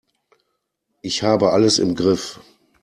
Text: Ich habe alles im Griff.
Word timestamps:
Ich 1.03 1.21
habe 1.21 1.51
alles 1.51 1.77
im 1.77 1.93
Griff. 1.93 2.39